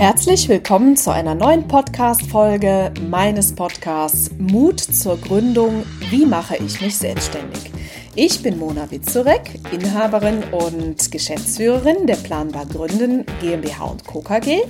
Herzlich 0.00 0.48
willkommen 0.48 0.96
zu 0.96 1.12
einer 1.12 1.34
neuen 1.34 1.68
Podcast-Folge 1.68 2.90
meines 3.10 3.54
Podcasts 3.54 4.30
Mut 4.38 4.80
zur 4.80 5.18
Gründung. 5.20 5.84
Wie 6.08 6.24
mache 6.24 6.56
ich 6.56 6.80
mich 6.80 6.96
selbstständig? 6.96 7.70
Ich 8.14 8.42
bin 8.42 8.58
Mona 8.58 8.90
Witzurek, 8.90 9.60
Inhaberin 9.70 10.42
und 10.52 11.12
Geschäftsführerin 11.12 12.06
der 12.06 12.16
Planbar 12.16 12.64
Gründen 12.64 13.26
GmbH 13.42 13.84
und 13.84 14.06
Co. 14.06 14.22
KG. 14.22 14.62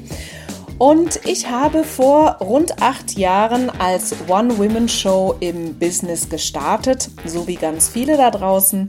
Und 0.78 1.20
ich 1.26 1.48
habe 1.48 1.84
vor 1.84 2.38
rund 2.40 2.82
acht 2.82 3.16
Jahren 3.16 3.70
als 3.70 4.16
One-Women-Show 4.26 5.36
im 5.38 5.78
Business 5.78 6.28
gestartet, 6.28 7.08
so 7.24 7.46
wie 7.46 7.54
ganz 7.54 7.88
viele 7.88 8.16
da 8.16 8.32
draußen 8.32 8.88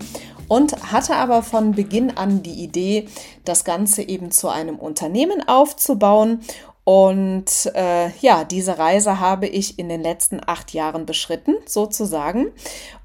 und 0.51 0.91
hatte 0.91 1.15
aber 1.15 1.43
von 1.43 1.71
Beginn 1.71 2.17
an 2.17 2.43
die 2.43 2.61
Idee, 2.61 3.07
das 3.45 3.63
Ganze 3.63 4.01
eben 4.01 4.31
zu 4.31 4.49
einem 4.49 4.79
Unternehmen 4.79 5.47
aufzubauen 5.47 6.41
und 6.83 7.71
äh, 7.73 8.09
ja, 8.19 8.43
diese 8.43 8.77
Reise 8.77 9.21
habe 9.21 9.47
ich 9.47 9.79
in 9.79 9.87
den 9.87 10.01
letzten 10.01 10.41
acht 10.45 10.73
Jahren 10.73 11.05
beschritten, 11.05 11.55
sozusagen. 11.65 12.47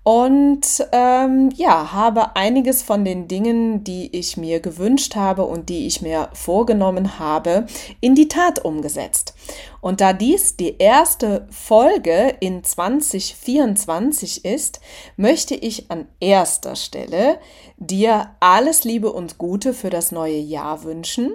Und 0.07 0.87
ähm, 0.93 1.51
ja, 1.57 1.93
habe 1.93 2.37
einiges 2.37 2.85
von 2.85 3.05
den 3.05 3.27
Dingen, 3.27 3.83
die 3.83 4.17
ich 4.17 4.37
mir 4.37 4.61
gewünscht 4.61 5.17
habe 5.17 5.45
und 5.45 5.69
die 5.69 5.89
ich 5.89 6.01
mir 6.01 6.29
vorgenommen 6.33 7.19
habe, 7.19 7.67
in 8.01 8.15
die 8.15 8.29
Tat 8.29 8.65
umgesetzt. 8.65 9.35
Und 9.81 10.01
da 10.01 10.13
dies 10.13 10.57
die 10.57 10.79
erste 10.79 11.49
Folge 11.51 12.37
in 12.39 12.63
2024 12.63 14.45
ist, 14.45 14.79
möchte 15.17 15.57
ich 15.57 15.91
an 15.91 16.07
erster 16.21 16.77
Stelle 16.77 17.41
dir 17.77 18.31
alles 18.39 18.85
Liebe 18.85 19.13
und 19.13 19.39
Gute 19.39 19.75
für 19.75 19.91
das 19.91 20.13
neue 20.13 20.39
Jahr 20.39 20.85
wünschen 20.85 21.35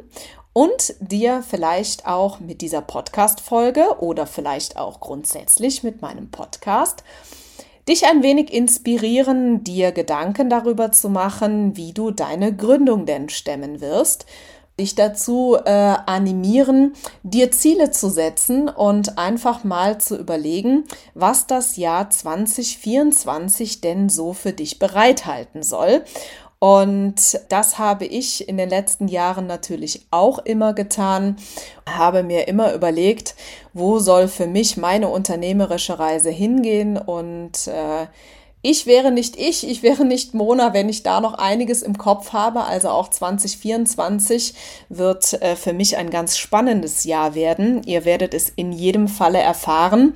und 0.54 0.96
dir 1.02 1.44
vielleicht 1.46 2.08
auch 2.08 2.40
mit 2.40 2.62
dieser 2.62 2.82
Podcast-Folge 2.82 3.98
oder 4.00 4.26
vielleicht 4.26 4.78
auch 4.78 5.02
grundsätzlich 5.02 5.84
mit 5.84 6.02
meinem 6.02 6.32
Podcast 6.32 7.04
dich 7.88 8.06
ein 8.06 8.24
wenig 8.24 8.54
inspirieren, 8.54 9.64
dir 9.64 9.92
Gedanken 9.92 10.50
darüber 10.50 10.92
zu 10.92 11.10
machen, 11.10 11.76
wie 11.78 11.94
du 11.94 12.12
deine 12.12 12.56
Gründung 12.56 13.06
denn 13.06 13.30
stemmen 13.30 13.82
wirst, 13.82 14.26
dich 14.80 14.96
dazu 14.96 15.58
äh, 15.64 15.70
animieren, 15.70 16.94
dir 17.24 17.52
Ziele 17.52 17.92
zu 17.92 18.10
setzen 18.10 18.70
und 18.70 19.18
einfach 19.18 19.64
mal 19.64 20.00
zu 20.00 20.18
überlegen, 20.18 20.86
was 21.14 21.48
das 21.48 21.78
Jahr 21.78 22.10
2024 22.10 23.82
denn 23.82 24.10
so 24.10 24.34
für 24.34 24.54
dich 24.54 24.80
bereithalten 24.80 25.62
soll. 25.62 26.04
Und 26.64 27.40
das 27.50 27.80
habe 27.80 28.06
ich 28.06 28.48
in 28.48 28.56
den 28.56 28.70
letzten 28.70 29.08
Jahren 29.08 29.48
natürlich 29.48 30.06
auch 30.12 30.38
immer 30.38 30.74
getan, 30.74 31.38
habe 31.90 32.22
mir 32.22 32.48
immer 32.48 32.76
überlegt, 32.76 33.34
wo 33.74 33.98
soll 33.98 34.28
für 34.28 34.46
mich 34.46 34.78
meine 34.78 35.08
unternehmerische 35.08 35.98
Reise 35.98 36.30
hingehen 36.30 37.00
und 37.00 37.66
äh, 37.66 38.06
ich 38.64 38.86
wäre 38.86 39.12
nicht 39.12 39.38
ich, 39.38 39.68
ich 39.68 39.82
wäre 39.82 40.06
nicht 40.06 40.34
Mona, 40.34 40.74
wenn 40.74 40.88
ich 40.88 41.02
da 41.02 41.20
noch 41.20 41.34
einiges 41.34 41.82
im 41.82 41.98
Kopf 41.98 42.32
habe. 42.32 42.64
Also 42.64 42.90
auch 42.90 43.10
2024 43.10 44.54
wird 44.90 45.42
äh, 45.42 45.56
für 45.56 45.74
mich 45.74 45.98
ein 45.98 46.12
ganz 46.12 46.38
spannendes 46.38 47.04
Jahr 47.04 47.34
werden. 47.34 47.82
Ihr 47.84 48.06
werdet 48.06 48.34
es 48.34 48.50
in 48.50 48.72
jedem 48.72 49.08
Falle 49.08 49.40
erfahren, 49.40 50.14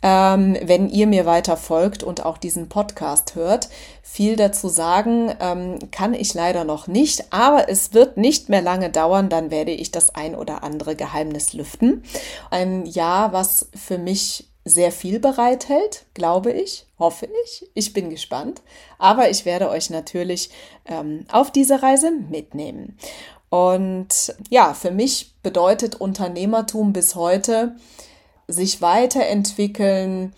ähm, 0.00 0.56
wenn 0.62 0.88
ihr 0.88 1.06
mir 1.06 1.26
weiter 1.26 1.58
folgt 1.58 2.02
und 2.02 2.24
auch 2.24 2.38
diesen 2.38 2.70
Podcast 2.70 3.34
hört. 3.34 3.68
Viel 4.02 4.36
dazu 4.36 4.68
sagen 4.68 5.32
ähm, 5.40 5.78
kann 5.90 6.14
ich 6.14 6.32
leider 6.32 6.64
noch 6.64 6.86
nicht, 6.86 7.32
aber 7.32 7.68
es 7.68 7.92
wird 7.92 8.16
nicht 8.16 8.48
mehr 8.48 8.62
lange 8.62 8.90
dauern, 8.90 9.28
dann 9.28 9.50
werde 9.50 9.72
ich 9.72 9.90
das 9.90 10.14
ein 10.14 10.34
oder 10.34 10.62
andere 10.62 10.96
Geheimnis 10.96 11.52
lüften. 11.52 12.04
Ein 12.50 12.84
Jahr, 12.86 13.32
was 13.32 13.68
für 13.74 13.98
mich 13.98 14.51
sehr 14.64 14.92
viel 14.92 15.18
bereithält, 15.18 16.06
glaube 16.14 16.52
ich, 16.52 16.86
hoffe 16.98 17.28
ich. 17.44 17.68
Ich 17.74 17.92
bin 17.92 18.10
gespannt. 18.10 18.62
Aber 18.98 19.28
ich 19.30 19.44
werde 19.44 19.68
euch 19.68 19.90
natürlich 19.90 20.50
ähm, 20.86 21.26
auf 21.30 21.50
diese 21.50 21.82
Reise 21.82 22.12
mitnehmen. 22.12 22.96
Und 23.50 24.34
ja, 24.48 24.72
für 24.72 24.90
mich 24.90 25.34
bedeutet 25.42 25.96
Unternehmertum 25.96 26.92
bis 26.92 27.16
heute, 27.16 27.76
sich 28.48 28.80
weiterentwickeln, 28.80 30.32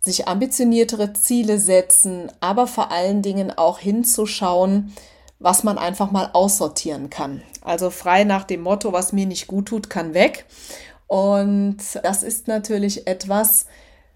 sich 0.00 0.28
ambitioniertere 0.28 1.14
Ziele 1.14 1.58
setzen, 1.58 2.30
aber 2.40 2.66
vor 2.66 2.92
allen 2.92 3.22
Dingen 3.22 3.50
auch 3.50 3.78
hinzuschauen, 3.78 4.94
was 5.38 5.64
man 5.64 5.78
einfach 5.78 6.10
mal 6.10 6.30
aussortieren 6.32 7.10
kann. 7.10 7.42
Also 7.62 7.90
frei 7.90 8.24
nach 8.24 8.44
dem 8.44 8.62
Motto, 8.62 8.92
was 8.92 9.12
mir 9.12 9.26
nicht 9.26 9.46
gut 9.46 9.66
tut, 9.66 9.90
kann 9.90 10.14
weg. 10.14 10.44
Und 11.06 11.78
das 12.02 12.22
ist 12.22 12.48
natürlich 12.48 13.06
etwas, 13.06 13.66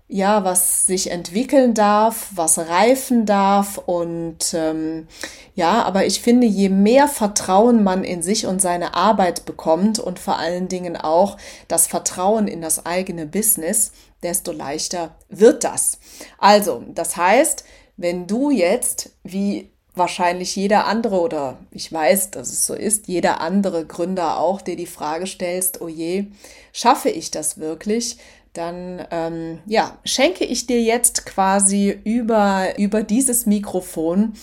ja, 0.08 0.42
was 0.42 0.86
sich 0.86 1.10
entwickeln 1.10 1.74
darf, 1.74 2.30
was 2.34 2.58
reifen 2.58 3.26
darf 3.26 3.76
und 3.76 4.54
ähm, 4.54 5.06
ja, 5.54 5.82
aber 5.82 6.06
ich 6.06 6.22
finde, 6.22 6.46
je 6.46 6.70
mehr 6.70 7.08
Vertrauen 7.08 7.84
man 7.84 8.04
in 8.04 8.22
sich 8.22 8.46
und 8.46 8.62
seine 8.62 8.94
Arbeit 8.94 9.44
bekommt 9.44 9.98
und 9.98 10.18
vor 10.18 10.38
allen 10.38 10.68
Dingen 10.68 10.96
auch 10.96 11.36
das 11.68 11.86
Vertrauen 11.86 12.48
in 12.48 12.62
das 12.62 12.86
eigene 12.86 13.26
Business, 13.26 13.92
desto 14.22 14.52
leichter 14.52 15.14
wird 15.28 15.62
das. 15.62 15.98
Also, 16.38 16.82
das 16.88 17.18
heißt, 17.18 17.64
wenn 17.98 18.26
du 18.26 18.50
jetzt, 18.50 19.10
wie 19.24 19.70
wahrscheinlich 19.98 20.56
jeder 20.56 20.86
andere 20.86 21.20
oder 21.20 21.58
ich 21.70 21.92
weiß, 21.92 22.30
dass 22.30 22.48
es 22.48 22.66
so 22.66 22.74
ist, 22.74 23.08
jeder 23.08 23.40
andere 23.40 23.84
Gründer 23.84 24.38
auch, 24.38 24.60
der 24.60 24.76
die 24.76 24.86
Frage 24.86 25.26
stellst, 25.26 25.80
oh 25.80 25.88
je, 25.88 26.26
schaffe 26.72 27.10
ich 27.10 27.30
das 27.30 27.58
wirklich? 27.58 28.18
Dann 28.52 29.06
ähm, 29.10 29.58
ja, 29.66 29.98
schenke 30.04 30.44
ich 30.44 30.66
dir 30.66 30.80
jetzt 30.82 31.26
quasi 31.26 32.00
über, 32.04 32.78
über 32.78 33.02
dieses 33.02 33.46
Mikrofon 33.46 34.34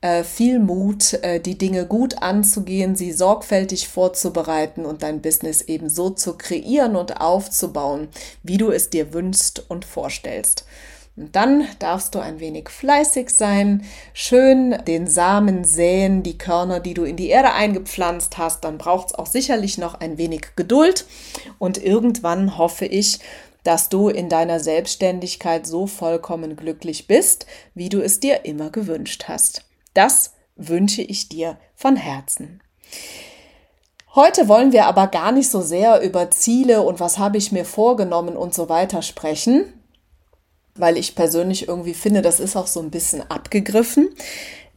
äh, 0.00 0.24
viel 0.24 0.58
Mut, 0.58 1.12
äh, 1.22 1.40
die 1.40 1.58
Dinge 1.58 1.86
gut 1.86 2.22
anzugehen, 2.22 2.96
sie 2.96 3.12
sorgfältig 3.12 3.88
vorzubereiten 3.88 4.86
und 4.86 5.02
dein 5.02 5.20
Business 5.20 5.60
eben 5.62 5.88
so 5.90 6.10
zu 6.10 6.38
kreieren 6.38 6.96
und 6.96 7.20
aufzubauen, 7.20 8.08
wie 8.42 8.56
du 8.56 8.70
es 8.70 8.90
dir 8.90 9.12
wünschst 9.12 9.64
und 9.68 9.84
vorstellst. 9.84 10.64
Und 11.20 11.36
dann 11.36 11.66
darfst 11.78 12.14
du 12.14 12.18
ein 12.18 12.40
wenig 12.40 12.70
fleißig 12.70 13.28
sein, 13.28 13.84
schön 14.14 14.74
den 14.86 15.06
Samen 15.06 15.64
säen, 15.64 16.22
die 16.22 16.38
Körner, 16.38 16.80
die 16.80 16.94
du 16.94 17.04
in 17.04 17.16
die 17.16 17.28
Erde 17.28 17.52
eingepflanzt 17.52 18.38
hast. 18.38 18.64
Dann 18.64 18.78
braucht 18.78 19.08
es 19.08 19.14
auch 19.14 19.26
sicherlich 19.26 19.76
noch 19.76 20.00
ein 20.00 20.16
wenig 20.16 20.56
Geduld. 20.56 21.04
Und 21.58 21.76
irgendwann 21.76 22.56
hoffe 22.56 22.86
ich, 22.86 23.18
dass 23.64 23.90
du 23.90 24.08
in 24.08 24.30
deiner 24.30 24.60
Selbstständigkeit 24.60 25.66
so 25.66 25.86
vollkommen 25.86 26.56
glücklich 26.56 27.06
bist, 27.06 27.44
wie 27.74 27.90
du 27.90 28.00
es 28.00 28.20
dir 28.20 28.46
immer 28.46 28.70
gewünscht 28.70 29.24
hast. 29.28 29.66
Das 29.92 30.32
wünsche 30.56 31.02
ich 31.02 31.28
dir 31.28 31.58
von 31.74 31.96
Herzen. 31.96 32.62
Heute 34.14 34.48
wollen 34.48 34.72
wir 34.72 34.86
aber 34.86 35.06
gar 35.06 35.32
nicht 35.32 35.50
so 35.50 35.60
sehr 35.60 36.00
über 36.00 36.30
Ziele 36.30 36.80
und 36.80 36.98
was 36.98 37.18
habe 37.18 37.36
ich 37.36 37.52
mir 37.52 37.66
vorgenommen 37.66 38.38
und 38.38 38.54
so 38.54 38.70
weiter 38.70 39.02
sprechen, 39.02 39.72
weil 40.80 40.96
ich 40.96 41.14
persönlich 41.14 41.68
irgendwie 41.68 41.94
finde, 41.94 42.22
das 42.22 42.40
ist 42.40 42.56
auch 42.56 42.66
so 42.66 42.80
ein 42.80 42.90
bisschen 42.90 43.22
abgegriffen. 43.30 44.08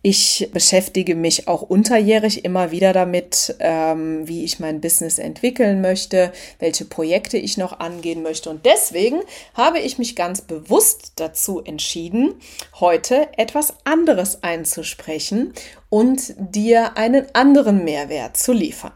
Ich 0.06 0.50
beschäftige 0.52 1.16
mich 1.16 1.48
auch 1.48 1.62
unterjährig 1.62 2.44
immer 2.44 2.72
wieder 2.72 2.92
damit, 2.92 3.56
ähm, 3.60 4.28
wie 4.28 4.44
ich 4.44 4.60
mein 4.60 4.82
Business 4.82 5.18
entwickeln 5.18 5.80
möchte, 5.80 6.34
welche 6.60 6.84
Projekte 6.84 7.38
ich 7.38 7.56
noch 7.56 7.80
angehen 7.80 8.22
möchte. 8.22 8.50
Und 8.50 8.66
deswegen 8.66 9.22
habe 9.54 9.80
ich 9.80 10.00
mich 10.00 10.18
ganz 10.18 10.42
bewusst 10.42 11.14
dazu 11.16 11.62
entschieden, 11.64 12.34
heute 12.82 13.30
etwas 13.38 13.76
anderes 13.86 14.44
einzusprechen 14.44 15.54
und 15.94 16.34
dir 16.40 16.98
einen 16.98 17.28
anderen 17.34 17.84
Mehrwert 17.84 18.36
zu 18.36 18.52
liefern. 18.52 18.94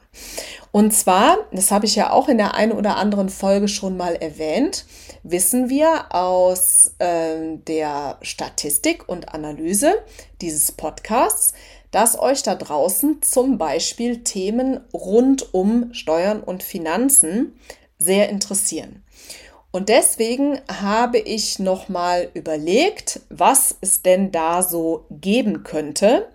Und 0.72 0.96
zwar, 0.96 1.38
das 1.52 1.70
habe 1.70 1.86
ich 1.86 1.96
ja 1.96 2.10
auch 2.10 2.28
in 2.28 2.40
der 2.40 2.56
einen 2.56 2.72
oder 2.72 2.98
anderen 2.98 3.30
Folge 3.30 3.68
schon 3.68 3.98
mal 3.98 4.16
erwähnt, 4.16 4.88
wissen 5.22 5.70
wir 5.70 6.16
aus 6.16 6.96
äh, 6.98 7.58
der 7.68 8.18
Statistik 8.24 9.08
und 9.08 9.32
Analyse 9.32 9.94
dieses 10.42 10.72
Podcasts, 10.72 11.54
dass 11.92 12.18
euch 12.18 12.42
da 12.42 12.56
draußen 12.56 13.22
zum 13.22 13.60
Beispiel 13.60 14.24
Themen 14.24 14.80
rund 14.92 15.54
um 15.54 15.94
Steuern 15.94 16.42
und 16.42 16.64
Finanzen 16.64 17.60
sehr 18.00 18.30
interessieren. 18.30 19.04
Und 19.70 19.90
deswegen 19.90 20.60
habe 20.82 21.20
ich 21.20 21.60
nochmal 21.60 22.32
überlegt, 22.34 23.20
was 23.30 23.76
es 23.82 24.02
denn 24.02 24.32
da 24.32 24.64
so 24.64 25.06
geben 25.12 25.62
könnte, 25.62 26.30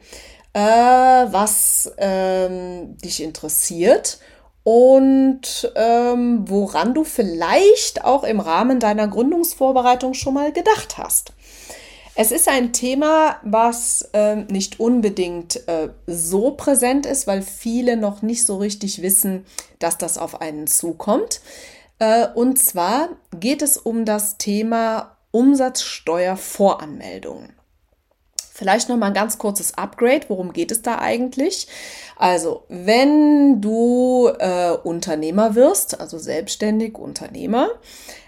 äh, 0.53 0.61
was 0.61 1.93
ähm, 1.99 2.97
dich 2.99 3.23
interessiert 3.23 4.19
und 4.65 5.73
ähm, 5.75 6.45
woran 6.49 6.95
du 6.95 7.05
vielleicht 7.05 8.05
auch 8.05 8.25
im 8.25 8.41
Rahmen 8.41 8.81
deiner 8.81 9.09
Gründungsvorbereitung 9.09 10.15
schon 10.15 10.35
mal 10.35 10.53
gedacht 10.53 10.99
hast. 10.99 11.33
Es 12.15 12.31
ist 12.31 12.47
ein 12.47 12.75
Thema, 12.75 13.41
was 13.43 14.03
äh, 14.13 14.37
nicht 14.37 14.79
unbedingt 14.79 15.67
äh, 15.67 15.89
so 16.07 16.51
präsent 16.51 17.07
ist, 17.07 17.27
weil 17.27 17.41
viele 17.41 17.97
noch 17.97 18.21
nicht 18.21 18.45
so 18.45 18.59
richtig 18.59 19.01
wissen, 19.01 19.47
dass 19.79 19.97
das 19.97 20.19
auf 20.19 20.43
einen 20.43 20.67
zukommt. 20.67 21.41
Äh, 21.99 22.27
und 22.35 22.59
zwar 22.59 23.09
geht 23.39 23.63
es 23.63 23.79
um 23.79 24.05
das 24.05 24.37
Thema 24.37 25.17
Umsatzsteuervoranmeldung. 25.31 27.49
Vielleicht 28.55 28.91
noch 28.91 28.99
mal 28.99 29.07
ein 29.07 29.15
ganz 29.15 29.39
kurzes 29.39 29.79
Upgrade. 29.79 30.27
Worum 30.29 30.53
geht 30.53 30.71
es 30.71 30.83
da 30.83 30.99
eigentlich? 30.99 31.69
Also, 32.17 32.65
wenn 32.69 33.63
du 33.63 34.29
äh, 34.39 34.73
Unternehmer 34.73 35.55
wirst, 35.55 35.99
also 35.99 36.19
selbstständig 36.19 36.99
Unternehmer, 36.99 37.71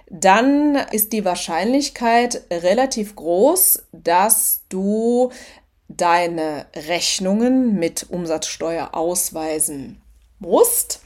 dann 0.08 0.76
ist 0.92 1.12
die 1.12 1.26
Wahrscheinlichkeit 1.26 2.42
relativ 2.50 3.16
groß, 3.16 3.82
dass 3.92 4.62
du 4.70 5.30
deine 5.88 6.64
Rechnungen 6.74 7.78
mit 7.78 8.06
Umsatzsteuer 8.08 8.94
ausweisen 8.94 10.00
musst. 10.38 11.00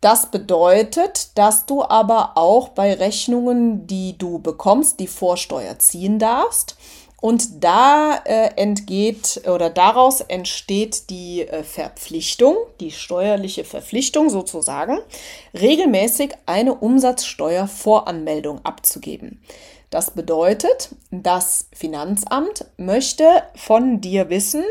Das 0.00 0.30
bedeutet, 0.30 1.36
dass 1.36 1.66
du 1.66 1.84
aber 1.84 2.32
auch 2.36 2.70
bei 2.70 2.94
Rechnungen, 2.94 3.86
die 3.86 4.18
du 4.18 4.40
bekommst, 4.40 4.98
die 4.98 5.06
Vorsteuer 5.06 5.78
ziehen 5.78 6.18
darfst. 6.18 6.76
Und 7.20 7.64
da 7.64 8.22
äh, 8.24 8.50
entgeht 8.54 9.42
oder 9.48 9.70
daraus 9.70 10.20
entsteht 10.20 11.10
die 11.10 11.42
äh, 11.42 11.64
Verpflichtung, 11.64 12.56
die 12.78 12.92
steuerliche 12.92 13.64
Verpflichtung 13.64 14.30
sozusagen, 14.30 14.98
regelmäßig 15.52 16.34
eine 16.46 16.74
Umsatzsteuervoranmeldung 16.74 18.64
abzugeben. 18.64 19.42
Das 19.90 20.12
bedeutet, 20.12 20.90
das 21.10 21.68
Finanzamt 21.72 22.66
möchte 22.76 23.24
von 23.56 24.00
dir 24.00 24.28
wissen, 24.28 24.62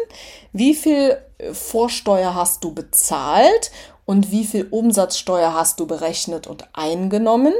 wie 0.53 0.73
viel 0.73 1.17
äh, 1.39 1.53
Vorsteuer 1.53 2.33
hast 2.33 2.63
du 2.63 2.73
bezahlt 2.73 3.71
und 4.05 4.31
wie 4.31 4.45
viel 4.45 4.67
Umsatzsteuer 4.69 5.53
hast 5.53 5.81
du 5.81 5.85
berechnet 5.85 6.47
und 6.47 6.69
eingenommen. 6.71 7.53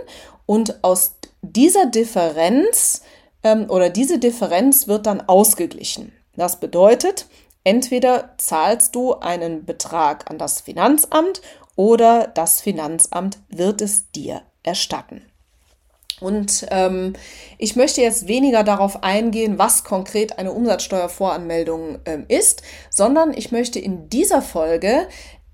Und 0.46 0.82
aus 0.82 1.16
dieser 1.42 1.88
Differenz 1.88 3.02
ähm, 3.48 3.70
oder 3.70 3.90
diese 3.90 4.20
Differenz 4.20 4.88
wird 4.88 5.06
dann 5.06 5.22
ausgeglichen. 5.22 6.12
Das 6.36 6.60
bedeutet, 6.60 7.28
entweder 7.64 8.36
zahlst 8.38 8.96
du 8.96 9.16
einen 9.16 9.66
Betrag 9.66 10.30
an 10.30 10.38
das 10.38 10.62
Finanzamt 10.62 11.42
oder 11.76 12.28
das 12.28 12.62
Finanzamt 12.62 13.40
wird 13.50 13.82
es 13.82 14.12
dir 14.12 14.42
erstatten. 14.64 15.22
Und 16.20 16.66
ähm, 16.72 17.14
ich 17.60 17.76
möchte 17.76 18.02
jetzt 18.02 18.28
weniger 18.28 18.64
darauf 18.64 19.04
eingehen, 19.04 19.60
was 19.60 19.84
konkret 19.84 20.40
eine 20.40 20.52
Umsatzsteuervoranmeldung 20.52 22.00
ähm, 22.06 22.26
ist, 22.28 22.64
sondern 22.90 23.34
ich 23.36 23.52
möchte 23.52 23.80
in 23.80 24.10
dieser 24.10 24.42
Folge 24.42 25.08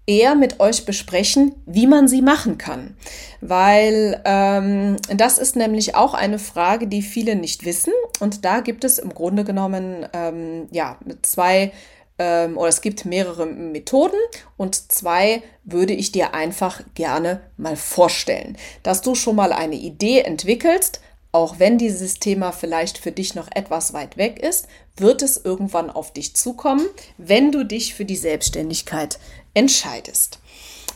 eher 0.06 0.36
mit 0.36 0.60
euch 0.60 0.86
besprechen, 0.86 1.56
wie 1.66 1.88
man 1.88 2.08
sie 2.08 2.22
machen 2.22 2.58
kann. 2.58 2.98
Weil 3.42 4.22
ähm, 4.26 4.98
das 5.16 5.38
ist 5.38 5.56
nämlich 5.56 5.96
auch 5.96 6.14
eine 6.14 6.40
Frage, 6.40 6.88
die 6.88 7.02
viele 7.02 7.36
nicht 7.36 7.66
wissen. 7.66 7.94
Und 8.20 8.44
da 8.46 8.60
gibt 8.60 8.84
es 8.84 9.00
im 9.00 9.14
Grunde 9.14 9.44
genommen 9.44 10.06
ähm, 10.14 10.68
ja 10.72 10.98
zwei 11.22 11.72
ähm, 12.20 12.58
oder 12.58 12.70
es 12.70 12.82
gibt 12.82 13.06
mehrere 13.06 13.46
Methoden 13.46 14.20
und 14.58 14.92
zwei 14.92 15.42
würde 15.64 15.94
ich 15.94 16.12
dir 16.12 16.34
einfach 16.34 16.82
gerne 16.94 17.42
mal 17.58 17.76
vorstellen, 17.76 18.58
dass 18.84 19.02
du 19.02 19.16
schon 19.16 19.36
mal 19.36 19.52
eine 19.52 19.76
Idee 19.76 20.20
entwickelst, 20.20 21.02
auch 21.32 21.58
wenn 21.58 21.80
dieses 21.80 22.20
Thema 22.20 22.52
vielleicht 22.52 23.00
für 23.00 23.12
dich 23.12 23.34
noch 23.34 23.48
etwas 23.56 23.94
weit 23.94 24.18
weg 24.18 24.40
ist, 24.40 24.68
wird 24.96 25.24
es 25.24 25.44
irgendwann 25.44 25.90
auf 25.90 26.14
dich 26.14 26.36
zukommen, 26.36 26.86
wenn 27.18 27.52
du 27.52 27.66
dich 27.66 27.96
für 27.96 28.06
die 28.06 28.16
Selbstständigkeit 28.16 29.18
entscheidest. 29.54 30.40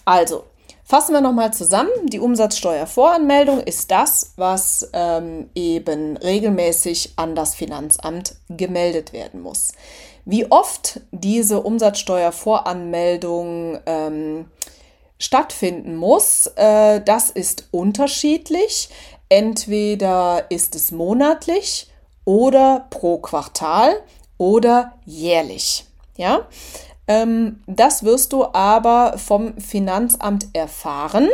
Also, 0.05 0.45
fassen 0.83 1.13
wir 1.13 1.21
nochmal 1.21 1.53
zusammen. 1.53 1.91
Die 2.05 2.19
Umsatzsteuervoranmeldung 2.19 3.59
ist 3.59 3.91
das, 3.91 4.31
was 4.37 4.89
ähm, 4.93 5.51
eben 5.53 6.17
regelmäßig 6.17 7.13
an 7.17 7.35
das 7.35 7.53
Finanzamt 7.55 8.35
gemeldet 8.49 9.13
werden 9.13 9.41
muss. 9.41 9.73
Wie 10.25 10.51
oft 10.51 11.01
diese 11.11 11.61
Umsatzsteuervoranmeldung 11.61 13.79
ähm, 13.85 14.45
stattfinden 15.19 15.95
muss, 15.95 16.47
äh, 16.55 17.01
das 17.01 17.29
ist 17.29 17.67
unterschiedlich. 17.71 18.89
Entweder 19.29 20.45
ist 20.49 20.75
es 20.75 20.91
monatlich 20.91 21.91
oder 22.23 22.87
pro 22.89 23.17
Quartal 23.17 24.01
oder 24.37 24.93
jährlich. 25.05 25.85
Ja, 26.17 26.47
ähm, 27.07 27.61
das 27.67 28.03
wirst 28.03 28.33
du 28.33 28.45
aber 28.45 29.17
vom 29.17 29.57
Finanzamt 29.57 30.47
erfahren, 30.53 31.29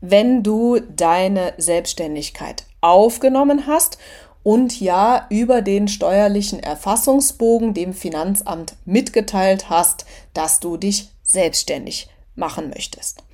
wenn 0.00 0.42
du 0.42 0.78
deine 0.80 1.54
Selbstständigkeit 1.58 2.64
aufgenommen 2.80 3.66
hast 3.66 3.98
und 4.42 4.80
ja 4.80 5.26
über 5.30 5.62
den 5.62 5.88
steuerlichen 5.88 6.60
Erfassungsbogen 6.60 7.74
dem 7.74 7.92
Finanzamt 7.92 8.76
mitgeteilt 8.84 9.68
hast, 9.68 10.06
dass 10.32 10.60
du 10.60 10.76
dich 10.76 11.08
selbstständig 11.22 12.08
machen 12.34 12.70
möchtest. 12.70 13.24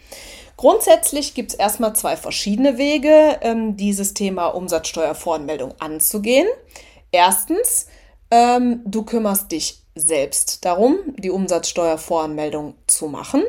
Grundsätzlich 0.57 1.35
gibt 1.35 1.53
es 1.53 1.59
erstmal 1.59 1.95
zwei 1.95 2.17
verschiedene 2.17 2.79
Wege, 2.79 3.39
ähm, 3.43 3.77
dieses 3.77 4.15
Thema 4.15 4.49
Umsatzsteuervoranmeldung 4.49 5.75
anzugehen. 5.79 6.47
Erstens, 7.13 7.87
ähm, 8.35 8.81
du 8.85 9.05
kümmerst 9.05 9.53
dich 9.53 9.83
selbst 9.95 10.65
darum, 10.65 10.97
die 11.17 11.31
Umsatzsteuervoranmeldung 11.31 12.75
zu 12.89 13.07
machen. 13.07 13.45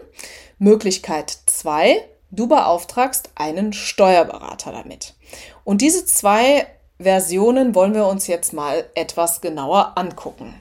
Möglichkeit 0.60 1.36
2, 1.48 1.98
du 2.30 2.48
beauftragst 2.48 3.32
einen 3.34 3.74
Steuerberater 3.74 4.72
damit. 4.72 5.16
Und 5.64 5.82
diese 5.82 6.06
zwei 6.06 6.68
Versionen 7.00 7.74
wollen 7.74 7.96
wir 7.96 8.06
uns 8.06 8.28
jetzt 8.28 8.54
mal 8.54 8.86
etwas 8.94 9.42
genauer 9.42 9.94
angucken. 9.96 10.54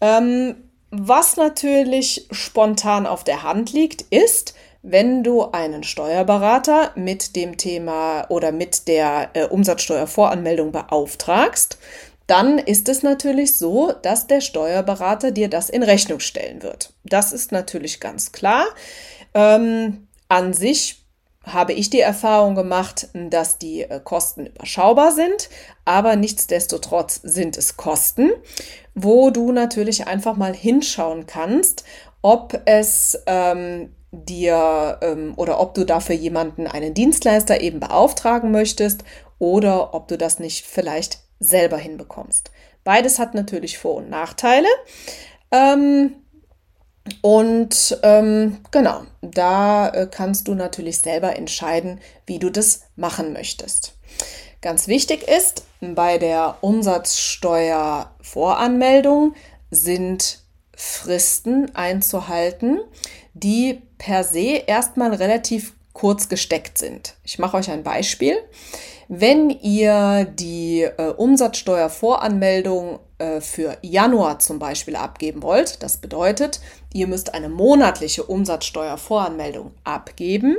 Ähm, 0.00 0.56
was 0.90 1.36
natürlich 1.36 2.26
spontan 2.32 3.06
auf 3.06 3.22
der 3.22 3.44
Hand 3.44 3.72
liegt, 3.72 4.02
ist, 4.02 4.54
wenn 4.82 5.22
du 5.22 5.50
einen 5.52 5.82
Steuerberater 5.84 6.90
mit 6.96 7.36
dem 7.36 7.56
Thema 7.56 8.26
oder 8.28 8.52
mit 8.52 8.86
der 8.88 9.30
äh, 9.32 9.46
Umsatzsteuervoranmeldung 9.46 10.72
beauftragst, 10.72 11.78
dann 12.26 12.58
ist 12.58 12.88
es 12.88 13.02
natürlich 13.02 13.56
so, 13.56 13.92
dass 14.02 14.26
der 14.26 14.40
Steuerberater 14.40 15.30
dir 15.30 15.48
das 15.48 15.68
in 15.68 15.82
Rechnung 15.82 16.20
stellen 16.20 16.62
wird. 16.62 16.92
Das 17.04 17.32
ist 17.32 17.52
natürlich 17.52 18.00
ganz 18.00 18.32
klar. 18.32 18.64
Ähm, 19.34 20.08
an 20.28 20.54
sich 20.54 21.04
habe 21.44 21.74
ich 21.74 21.90
die 21.90 22.00
Erfahrung 22.00 22.54
gemacht, 22.54 23.08
dass 23.12 23.58
die 23.58 23.82
äh, 23.82 24.00
Kosten 24.02 24.46
überschaubar 24.46 25.12
sind, 25.12 25.50
aber 25.84 26.16
nichtsdestotrotz 26.16 27.20
sind 27.22 27.58
es 27.58 27.76
Kosten, 27.76 28.30
wo 28.94 29.30
du 29.30 29.52
natürlich 29.52 30.06
einfach 30.06 30.36
mal 30.36 30.54
hinschauen 30.54 31.26
kannst, 31.26 31.84
ob 32.22 32.62
es 32.64 33.18
ähm, 33.26 33.94
dir 34.10 34.98
ähm, 35.02 35.34
oder 35.36 35.60
ob 35.60 35.74
du 35.74 35.84
dafür 35.84 36.14
jemanden, 36.14 36.66
einen 36.66 36.94
Dienstleister 36.94 37.60
eben 37.60 37.80
beauftragen 37.80 38.50
möchtest 38.50 39.04
oder 39.38 39.92
ob 39.92 40.08
du 40.08 40.16
das 40.16 40.38
nicht 40.38 40.64
vielleicht 40.64 41.23
selber 41.40 41.76
hinbekommst. 41.76 42.52
Beides 42.84 43.18
hat 43.18 43.34
natürlich 43.34 43.78
Vor- 43.78 43.96
und 43.96 44.10
Nachteile. 44.10 44.68
Ähm, 45.50 46.14
und 47.20 47.98
ähm, 48.02 48.60
genau, 48.70 49.02
da 49.20 49.90
äh, 49.90 50.08
kannst 50.10 50.48
du 50.48 50.54
natürlich 50.54 51.00
selber 51.00 51.36
entscheiden, 51.36 52.00
wie 52.26 52.38
du 52.38 52.48
das 52.50 52.84
machen 52.96 53.34
möchtest. 53.34 53.98
Ganz 54.62 54.88
wichtig 54.88 55.28
ist, 55.28 55.66
bei 55.80 56.16
der 56.16 56.56
Umsatzsteuervoranmeldung 56.62 59.34
sind 59.70 60.38
Fristen 60.74 61.74
einzuhalten, 61.74 62.80
die 63.34 63.82
per 63.98 64.24
se 64.24 64.62
erstmal 64.66 65.12
relativ 65.12 65.74
kurz 65.94 66.28
gesteckt 66.28 66.76
sind. 66.76 67.14
Ich 67.24 67.38
mache 67.38 67.56
euch 67.56 67.70
ein 67.70 67.82
Beispiel. 67.82 68.36
Wenn 69.08 69.48
ihr 69.48 70.24
die 70.24 70.82
äh, 70.82 71.12
Umsatzsteuervoranmeldung 71.16 72.98
äh, 73.18 73.40
für 73.40 73.78
Januar 73.80 74.40
zum 74.40 74.58
Beispiel 74.58 74.96
abgeben 74.96 75.42
wollt, 75.42 75.82
das 75.82 75.98
bedeutet, 75.98 76.60
ihr 76.92 77.06
müsst 77.06 77.32
eine 77.32 77.48
monatliche 77.48 78.24
Umsatzsteuervoranmeldung 78.24 79.72
abgeben, 79.84 80.56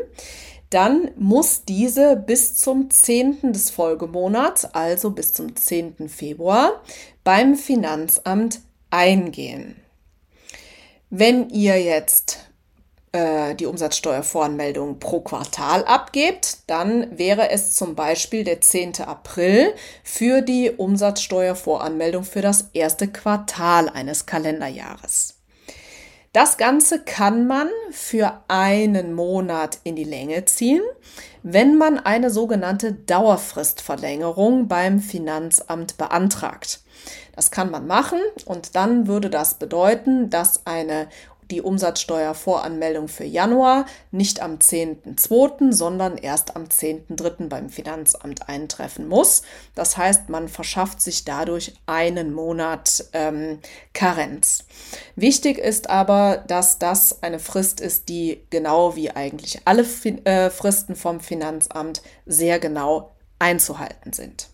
dann 0.69 1.11
muss 1.17 1.65
diese 1.65 2.15
bis 2.15 2.55
zum 2.55 2.89
10. 2.89 3.53
des 3.53 3.69
Folgemonats, 3.69 4.65
also 4.65 5.11
bis 5.11 5.33
zum 5.33 5.55
10. 5.55 6.09
Februar, 6.09 6.81
beim 7.23 7.55
Finanzamt 7.55 8.61
eingehen. 8.89 9.75
Wenn 11.09 11.49
ihr 11.49 11.81
jetzt 11.81 12.39
äh, 13.15 13.55
die 13.55 13.65
Umsatzsteuervoranmeldung 13.65 14.99
pro 14.99 15.21
Quartal 15.21 15.85
abgebt, 15.85 16.57
dann 16.67 17.17
wäre 17.17 17.49
es 17.49 17.73
zum 17.73 17.95
Beispiel 17.95 18.43
der 18.43 18.59
10. 18.59 19.01
April 19.05 19.73
für 20.03 20.41
die 20.41 20.69
Umsatzsteuervoranmeldung 20.69 22.25
für 22.25 22.41
das 22.41 22.71
erste 22.73 23.07
Quartal 23.07 23.87
eines 23.87 24.25
Kalenderjahres. 24.25 25.35
Das 26.33 26.57
Ganze 26.57 27.05
kann 27.05 27.47
man 27.47 27.69
für 27.91 28.41
einen 28.49 29.13
Monat 29.13 29.79
in 29.85 29.95
die 29.95 30.03
Länge 30.03 30.43
ziehen, 30.43 30.81
wenn 31.41 31.77
man 31.77 31.97
eine 31.97 32.29
sogenannte 32.29 32.91
Dauerfristverlängerung 32.91 34.67
beim 34.67 34.99
Finanzamt 34.99 35.97
beantragt. 35.97 36.81
Das 37.33 37.51
kann 37.51 37.71
man 37.71 37.87
machen 37.87 38.19
und 38.45 38.75
dann 38.75 39.07
würde 39.07 39.29
das 39.29 39.53
bedeuten, 39.53 40.29
dass 40.29 40.65
eine 40.65 41.07
die 41.51 41.61
Umsatzsteuervoranmeldung 41.61 43.07
für 43.07 43.23
Januar 43.23 43.85
nicht 44.11 44.41
am 44.41 44.55
10.2., 44.55 45.71
sondern 45.71 46.17
erst 46.17 46.55
am 46.55 46.65
10.3. 46.65 47.47
beim 47.47 47.69
Finanzamt 47.69 48.49
eintreffen 48.49 49.07
muss. 49.07 49.43
Das 49.75 49.97
heißt, 49.97 50.29
man 50.29 50.47
verschafft 50.47 51.01
sich 51.01 51.25
dadurch 51.25 51.73
einen 51.85 52.33
Monat 52.33 53.05
ähm, 53.13 53.59
Karenz. 53.93 54.65
Wichtig 55.15 55.57
ist 55.57 55.89
aber, 55.89 56.43
dass 56.47 56.79
das 56.79 57.23
eine 57.23 57.39
Frist 57.39 57.81
ist, 57.81 58.09
die 58.09 58.41
genau 58.49 58.95
wie 58.95 59.11
eigentlich 59.11 59.61
alle 59.65 59.85
äh, 60.23 60.49
Fristen 60.49 60.95
vom 60.95 61.19
Finanzamt 61.19 62.01
sehr 62.25 62.59
genau 62.59 63.15
einzuhalten 63.39 64.13
sind. 64.13 64.49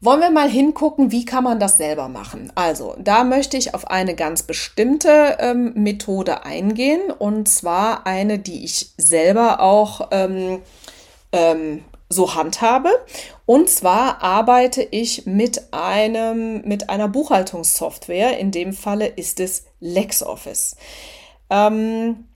Wollen 0.00 0.20
wir 0.20 0.30
mal 0.30 0.48
hingucken, 0.48 1.10
wie 1.10 1.24
kann 1.24 1.44
man 1.44 1.58
das 1.58 1.78
selber 1.78 2.08
machen? 2.08 2.52
Also, 2.54 2.94
da 2.98 3.24
möchte 3.24 3.56
ich 3.56 3.74
auf 3.74 3.88
eine 3.88 4.14
ganz 4.14 4.42
bestimmte 4.42 5.38
ähm, 5.40 5.72
Methode 5.74 6.44
eingehen 6.44 7.10
und 7.10 7.48
zwar 7.48 8.06
eine, 8.06 8.38
die 8.38 8.64
ich 8.64 8.92
selber 8.98 9.60
auch 9.60 10.08
ähm, 10.10 10.60
ähm, 11.32 11.84
so 12.08 12.34
handhabe. 12.34 12.90
Und 13.46 13.70
zwar 13.70 14.22
arbeite 14.22 14.82
ich 14.82 15.26
mit 15.26 15.72
einem, 15.72 16.62
mit 16.62 16.90
einer 16.90 17.08
Buchhaltungssoftware. 17.08 18.38
In 18.38 18.50
dem 18.50 18.72
Falle 18.74 19.06
ist 19.06 19.40
es 19.40 19.64
LexOffice. 19.80 20.76
Ähm, 21.48 22.26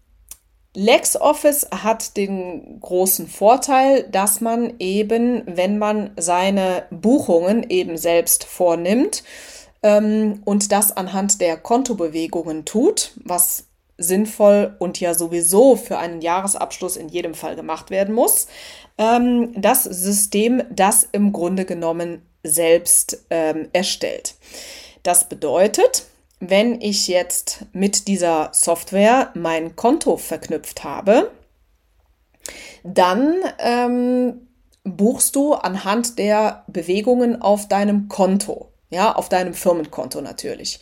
LexOffice 0.74 1.68
hat 1.72 2.16
den 2.16 2.78
großen 2.80 3.26
Vorteil, 3.26 4.04
dass 4.04 4.40
man 4.40 4.74
eben, 4.78 5.42
wenn 5.46 5.78
man 5.78 6.12
seine 6.16 6.84
Buchungen 6.90 7.68
eben 7.68 7.96
selbst 7.96 8.44
vornimmt 8.44 9.24
ähm, 9.82 10.42
und 10.44 10.70
das 10.70 10.96
anhand 10.96 11.40
der 11.40 11.56
Kontobewegungen 11.56 12.64
tut, 12.64 13.12
was 13.24 13.64
sinnvoll 13.98 14.76
und 14.78 14.98
ja 15.00 15.12
sowieso 15.14 15.76
für 15.76 15.98
einen 15.98 16.20
Jahresabschluss 16.20 16.96
in 16.96 17.08
jedem 17.08 17.34
Fall 17.34 17.56
gemacht 17.56 17.90
werden 17.90 18.14
muss, 18.14 18.46
ähm, 18.96 19.52
das 19.56 19.84
System 19.84 20.62
das 20.70 21.06
im 21.10 21.32
Grunde 21.32 21.64
genommen 21.64 22.22
selbst 22.42 23.26
ähm, 23.28 23.68
erstellt. 23.72 24.36
Das 25.02 25.28
bedeutet, 25.28 26.04
wenn 26.40 26.80
ich 26.80 27.06
jetzt 27.06 27.66
mit 27.72 28.08
dieser 28.08 28.48
Software 28.52 29.30
mein 29.34 29.76
Konto 29.76 30.16
verknüpft 30.16 30.82
habe, 30.84 31.30
dann 32.82 33.34
ähm, 33.58 34.48
buchst 34.84 35.36
du 35.36 35.52
anhand 35.52 36.18
der 36.18 36.64
Bewegungen 36.66 37.40
auf 37.40 37.68
deinem 37.68 38.08
Konto, 38.08 38.72
ja, 38.88 39.14
auf 39.14 39.28
deinem 39.28 39.52
Firmenkonto 39.52 40.22
natürlich. 40.22 40.80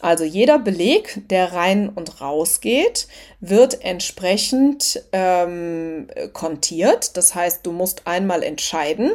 Also 0.00 0.24
jeder 0.24 0.58
Beleg, 0.58 1.22
der 1.30 1.52
rein 1.54 1.88
und 1.88 2.20
raus 2.20 2.60
geht, 2.60 3.08
wird 3.40 3.82
entsprechend 3.82 5.02
ähm, 5.12 6.08
kontiert. 6.34 7.16
Das 7.16 7.34
heißt, 7.34 7.64
du 7.64 7.72
musst 7.72 8.06
einmal 8.06 8.42
entscheiden, 8.42 9.12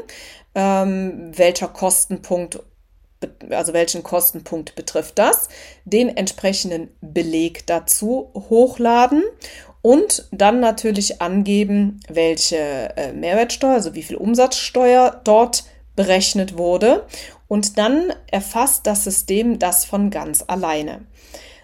ähm, 0.56 1.32
welcher 1.36 1.68
Kostenpunkt 1.68 2.62
also 3.50 3.74
welchen 3.74 4.04
Kostenpunkt 4.04 4.76
betrifft 4.76 5.20
das, 5.20 5.50
den 5.86 6.16
entsprechenden 6.16 6.90
Beleg 7.02 7.66
dazu 7.68 8.32
hochladen 8.34 9.24
und 9.82 10.28
dann 10.32 10.60
natürlich 10.60 11.22
angeben, 11.22 12.00
welche 12.08 12.58
äh, 12.96 13.14
Mehrwertsteuer, 13.14 13.74
also 13.74 13.96
wie 13.96 14.04
viel 14.04 14.18
Umsatzsteuer 14.18 15.22
dort 15.24 15.64
berechnet 15.96 16.58
wurde. 16.58 17.06
Und 17.48 17.78
dann 17.78 18.14
erfasst 18.32 18.88
das 18.88 19.04
System 19.04 19.60
das 19.60 19.84
von 19.84 20.10
ganz 20.10 20.44
alleine. 20.48 21.02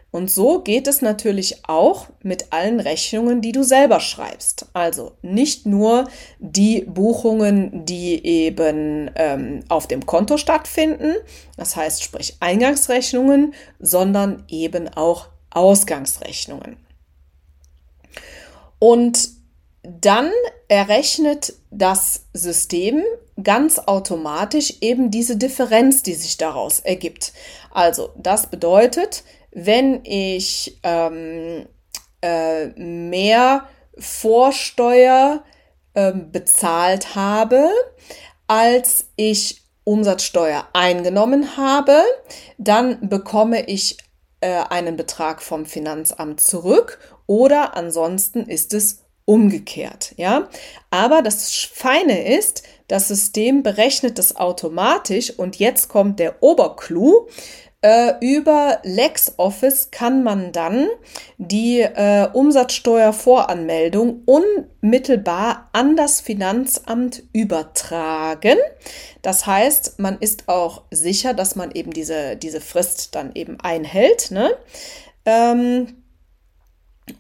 Und 0.10 0.32
so 0.32 0.62
geht 0.62 0.88
es 0.88 1.02
natürlich 1.02 1.68
auch 1.68 2.08
mit 2.24 2.54
allen 2.54 2.80
Rechnungen, 2.80 3.42
die 3.42 3.52
du 3.52 3.64
selber 3.64 4.00
schreibst. 4.00 4.68
Also 4.74 5.12
nicht 5.22 5.66
nur 5.66 6.08
die 6.40 6.82
Buchungen, 6.82 7.86
die 7.86 8.26
eben 8.26 9.12
ähm, 9.16 9.64
auf 9.68 9.88
dem 9.88 10.06
Konto 10.06 10.38
stattfinden, 10.38 11.14
das 11.58 11.76
heißt 11.76 12.04
sprich 12.04 12.38
Eingangsrechnungen, 12.40 13.54
sondern 13.80 14.44
eben 14.48 14.88
auch 14.88 15.28
Ausgangsrechnungen. 15.52 16.78
Und 18.80 19.30
dann 19.84 20.32
errechnet 20.68 21.54
das 21.70 22.26
System 22.34 23.04
ganz 23.42 23.80
automatisch 23.80 24.76
eben 24.82 25.12
diese 25.12 25.38
Differenz, 25.38 26.04
die 26.04 26.14
sich 26.14 26.38
daraus 26.38 26.80
ergibt. 26.80 27.34
Also 27.72 28.10
das 28.18 28.50
bedeutet, 28.50 29.24
wenn 29.52 30.04
ich 30.04 30.80
ähm, 30.84 31.68
äh, 32.22 32.68
mehr 32.68 33.68
Vorsteuer 33.98 35.44
äh, 35.94 36.14
bezahlt 36.14 37.16
habe, 37.16 37.70
als 38.48 39.08
ich 39.16 39.62
Umsatzsteuer 39.84 40.68
eingenommen 40.74 41.58
habe, 41.58 42.04
dann 42.58 43.10
bekomme 43.10 43.68
ich 43.68 43.98
äh, 44.42 44.64
einen 44.70 44.98
Betrag 44.98 45.42
vom 45.42 45.66
Finanzamt 45.66 46.42
zurück 46.42 47.00
oder 47.26 47.76
ansonsten 47.76 48.46
ist 48.46 48.74
es 48.74 49.04
umgekehrt, 49.26 50.14
ja. 50.16 50.48
Aber 50.90 51.22
das 51.22 51.52
Feine 51.54 52.38
ist, 52.38 52.64
das 52.88 53.10
System 53.10 53.64
berechnet 53.64 54.18
das 54.18 54.36
automatisch 54.36 55.32
und 55.32 55.58
jetzt 55.58 55.90
kommt 55.90 56.20
der 56.20 56.42
Oberclou. 56.42 57.28
Äh, 57.84 58.14
über 58.22 58.80
LexOffice 58.84 59.92
kann 59.92 60.24
man 60.24 60.52
dann 60.52 60.88
die 61.38 61.82
äh, 61.82 62.28
Umsatzsteuervoranmeldung 62.34 64.24
unmittelbar 64.26 65.70
an 65.74 65.96
das 65.96 66.20
Finanzamt 66.20 67.22
übertragen. 67.34 68.58
Das 69.22 69.46
heißt, 69.46 70.00
man 70.00 70.18
ist 70.18 70.50
auch 70.50 70.86
sicher, 70.90 71.36
dass 71.36 71.56
man 71.56 71.70
eben 71.72 71.92
diese, 71.92 72.36
diese 72.36 72.62
Frist 72.62 73.14
dann 73.14 73.32
eben 73.36 73.60
einhält. 73.60 74.32
Ne? 74.32 74.50
Ähm, 75.26 76.04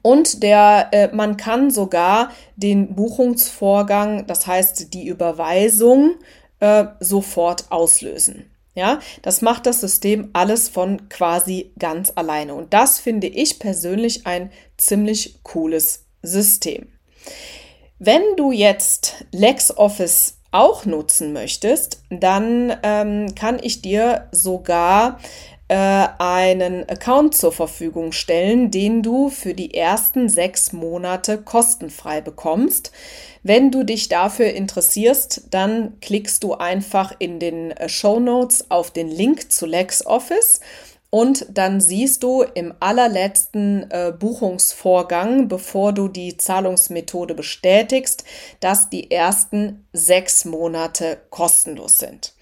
und 0.01 0.41
der, 0.41 0.89
äh, 0.91 1.15
man 1.15 1.37
kann 1.37 1.69
sogar 1.69 2.31
den 2.55 2.95
Buchungsvorgang, 2.95 4.25
das 4.25 4.47
heißt 4.47 4.91
die 4.95 5.05
Überweisung, 5.05 6.15
äh, 6.59 6.85
sofort 6.99 7.65
auslösen. 7.69 8.49
Ja, 8.77 8.99
das 9.23 9.41
macht 9.41 9.65
das 9.65 9.81
System 9.81 10.29
alles 10.33 10.69
von 10.69 11.09
quasi 11.09 11.71
ganz 11.79 12.13
alleine. 12.13 12.53
Und 12.53 12.75
das 12.75 12.99
finde 12.99 13.25
ich 13.25 13.57
persönlich 13.57 14.27
ein 14.27 14.51
ziemlich 14.77 15.39
cooles 15.41 16.05
System. 16.21 16.87
Wenn 17.97 18.21
du 18.35 18.51
jetzt 18.51 19.25
LexOffice 19.31 20.37
auch 20.51 20.85
nutzen 20.85 21.33
möchtest, 21.33 22.03
dann 22.11 22.77
ähm, 22.83 23.33
kann 23.33 23.57
ich 23.59 23.81
dir 23.81 24.27
sogar 24.31 25.19
einen 25.73 26.87
Account 26.87 27.35
zur 27.35 27.51
Verfügung 27.51 28.13
stellen, 28.13 28.71
den 28.71 29.03
du 29.03 29.29
für 29.29 29.53
die 29.53 29.73
ersten 29.73 30.29
sechs 30.29 30.71
Monate 30.71 31.37
kostenfrei 31.37 32.21
bekommst. 32.21 32.91
Wenn 33.43 33.71
du 33.71 33.83
dich 33.83 34.09
dafür 34.09 34.51
interessierst, 34.53 35.47
dann 35.51 35.99
klickst 36.01 36.43
du 36.43 36.55
einfach 36.55 37.13
in 37.19 37.39
den 37.39 37.71
äh, 37.71 37.87
Show 37.87 38.19
Notes 38.19 38.69
auf 38.69 38.91
den 38.91 39.09
Link 39.09 39.51
zu 39.51 39.65
LexOffice 39.65 40.59
und 41.09 41.45
dann 41.49 41.79
siehst 41.79 42.23
du 42.23 42.41
im 42.41 42.73
allerletzten 42.81 43.89
äh, 43.89 44.11
Buchungsvorgang, 44.11 45.47
bevor 45.47 45.93
du 45.93 46.09
die 46.09 46.35
Zahlungsmethode 46.35 47.33
bestätigst, 47.33 48.25
dass 48.59 48.89
die 48.89 49.11
ersten 49.11 49.87
sechs 49.93 50.43
Monate 50.43 51.17
kostenlos 51.29 51.99
sind. 51.99 52.33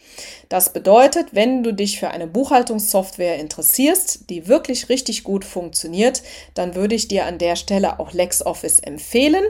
Das 0.50 0.74
bedeutet, 0.74 1.28
wenn 1.34 1.64
du 1.64 1.74
dich 1.74 2.00
für 2.00 2.10
eine 2.10 2.28
Buchhaltungssoftware 2.28 3.38
interessierst, 3.38 4.30
die 4.30 4.48
wirklich 4.48 4.90
richtig 4.90 5.24
gut 5.24 5.46
funktioniert, 5.46 6.24
dann 6.54 6.76
würde 6.76 6.96
ich 6.96 7.08
dir 7.08 7.26
an 7.26 7.38
der 7.38 7.56
Stelle 7.56 8.00
auch 8.00 8.14
LexOffice 8.14 8.80
empfehlen. 8.80 9.44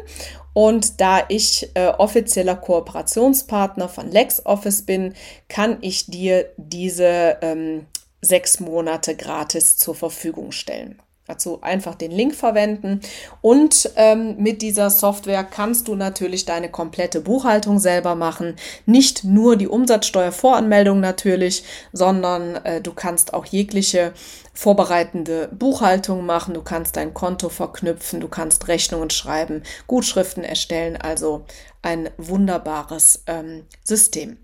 Und 0.54 1.02
da 1.02 1.26
ich 1.28 1.70
äh, 1.74 1.88
offizieller 1.88 2.56
Kooperationspartner 2.56 3.90
von 3.90 4.10
LexOffice 4.10 4.84
bin, 4.84 5.14
kann 5.50 5.78
ich 5.82 6.06
dir 6.06 6.50
diese 6.58 7.38
ähm, 7.42 7.88
sechs 8.22 8.60
Monate 8.60 9.16
gratis 9.16 9.78
zur 9.78 9.96
Verfügung 9.96 10.52
stellen. 10.52 11.02
Dazu 11.28 11.60
einfach 11.62 11.96
den 11.96 12.12
Link 12.12 12.36
verwenden. 12.36 13.02
Und 13.42 13.90
ähm, 13.96 14.36
mit 14.38 14.62
dieser 14.62 14.92
Software 14.92 15.44
kannst 15.44 15.88
du 15.88 15.96
natürlich 15.96 16.46
deine 16.46 16.70
komplette 16.70 17.20
Buchhaltung 17.20 17.80
selber 17.80 18.14
machen. 18.14 18.56
Nicht 18.86 19.24
nur 19.24 19.56
die 19.56 19.68
Umsatzsteuervoranmeldung 19.68 21.00
natürlich, 21.00 21.64
sondern 21.94 22.58
äh, 22.58 22.80
du 22.80 22.94
kannst 22.94 23.34
auch 23.34 23.46
jegliche 23.46 24.14
vorbereitende 24.54 25.50
Buchhaltung 25.52 26.28
machen. 26.28 26.54
Du 26.54 26.62
kannst 26.62 26.96
dein 26.96 27.16
Konto 27.16 27.50
verknüpfen, 27.50 28.20
du 28.20 28.28
kannst 28.28 28.68
Rechnungen 28.68 29.10
schreiben, 29.10 29.64
Gutschriften 29.88 30.44
erstellen. 30.44 30.96
Also 30.96 31.46
ein 31.82 32.10
wunderbares 32.18 33.24
ähm, 33.26 33.66
System. 33.84 34.38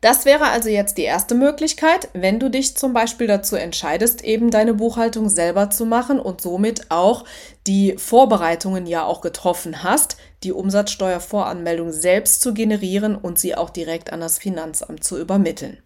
Das 0.00 0.26
wäre 0.26 0.48
also 0.48 0.68
jetzt 0.68 0.98
die 0.98 1.04
erste 1.04 1.34
Möglichkeit, 1.34 2.08
wenn 2.12 2.38
du 2.38 2.50
dich 2.50 2.76
zum 2.76 2.92
Beispiel 2.92 3.26
dazu 3.26 3.56
entscheidest, 3.56 4.22
eben 4.22 4.50
deine 4.50 4.74
Buchhaltung 4.74 5.30
selber 5.30 5.70
zu 5.70 5.86
machen 5.86 6.20
und 6.20 6.42
somit 6.42 6.90
auch 6.90 7.24
die 7.66 7.94
Vorbereitungen 7.96 8.86
ja 8.86 9.04
auch 9.04 9.22
getroffen 9.22 9.82
hast, 9.82 10.18
die 10.42 10.52
Umsatzsteuervoranmeldung 10.52 11.90
selbst 11.90 12.42
zu 12.42 12.52
generieren 12.52 13.16
und 13.16 13.38
sie 13.38 13.54
auch 13.54 13.70
direkt 13.70 14.12
an 14.12 14.20
das 14.20 14.38
Finanzamt 14.38 15.04
zu 15.04 15.18
übermitteln. 15.18 15.78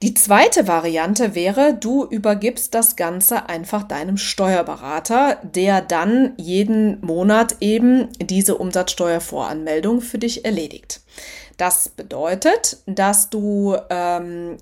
Die 0.00 0.14
zweite 0.14 0.68
Variante 0.68 1.34
wäre, 1.34 1.74
du 1.74 2.04
übergibst 2.04 2.72
das 2.72 2.94
Ganze 2.94 3.48
einfach 3.48 3.82
deinem 3.82 4.16
Steuerberater, 4.16 5.38
der 5.42 5.80
dann 5.80 6.34
jeden 6.36 7.04
Monat 7.04 7.56
eben 7.58 8.08
diese 8.20 8.58
Umsatzsteuervoranmeldung 8.58 10.00
für 10.00 10.18
dich 10.18 10.44
erledigt. 10.44 11.00
Das 11.58 11.90
bedeutet, 11.90 12.78
dass 12.86 13.30
du 13.30 13.76
ähm, 13.90 14.56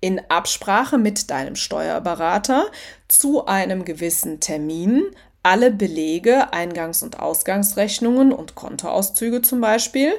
in 0.00 0.20
Absprache 0.28 0.96
mit 0.96 1.30
deinem 1.30 1.56
Steuerberater 1.56 2.66
zu 3.08 3.46
einem 3.46 3.84
gewissen 3.84 4.40
Termin 4.40 5.04
alle 5.42 5.72
Belege, 5.72 6.52
Eingangs- 6.52 7.02
und 7.02 7.18
Ausgangsrechnungen 7.18 8.32
und 8.32 8.54
Kontoauszüge 8.54 9.42
zum 9.42 9.60
Beispiel 9.60 10.12